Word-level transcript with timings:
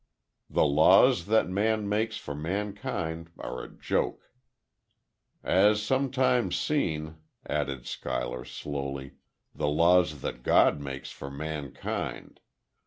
"The 0.49 0.65
laws 0.65 1.27
that 1.27 1.47
man 1.47 1.87
makes 1.87 2.17
for 2.17 2.33
mankind 2.33 3.29
are 3.37 3.61
a 3.63 3.69
joke." 3.69 4.31
"As 5.43 5.79
sometimes 5.79 6.57
seem," 6.57 7.17
added 7.45 7.85
Schuyler, 7.85 8.43
slowly, 8.43 9.17
"the 9.53 9.67
laws 9.69 10.21
that 10.23 10.41
God 10.41 10.79
makes 10.79 11.11
for 11.11 11.29
mankind.... 11.29 12.39